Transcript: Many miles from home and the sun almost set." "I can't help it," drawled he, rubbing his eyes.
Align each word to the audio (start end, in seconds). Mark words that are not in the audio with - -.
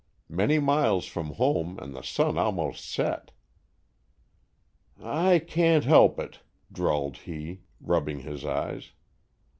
Many 0.29 0.57
miles 0.57 1.05
from 1.05 1.33
home 1.35 1.77
and 1.77 1.95
the 1.95 2.01
sun 2.01 2.35
almost 2.35 2.89
set." 2.89 3.29
"I 4.99 5.37
can't 5.37 5.83
help 5.85 6.19
it," 6.19 6.39
drawled 6.71 7.17
he, 7.17 7.59
rubbing 7.79 8.21
his 8.21 8.43
eyes. 8.43 8.93